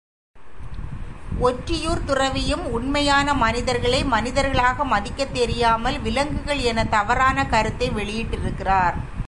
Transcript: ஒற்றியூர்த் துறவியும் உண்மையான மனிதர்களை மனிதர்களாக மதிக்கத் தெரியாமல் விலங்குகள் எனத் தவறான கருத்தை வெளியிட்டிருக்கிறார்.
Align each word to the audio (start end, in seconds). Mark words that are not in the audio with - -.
ஒற்றியூர்த் 1.41 2.05
துறவியும் 2.05 2.65
உண்மையான 2.71 3.33
மனிதர்களை 3.33 4.03
மனிதர்களாக 4.03 4.85
மதிக்கத் 4.85 5.33
தெரியாமல் 5.33 5.99
விலங்குகள் 5.99 6.59
எனத் 6.59 6.91
தவறான 6.91 7.45
கருத்தை 7.45 7.89
வெளியிட்டிருக்கிறார். 7.89 8.93